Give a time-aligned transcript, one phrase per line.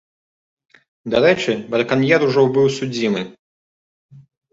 [1.13, 3.21] Дарэчы, браканьер ужо быў судзімы.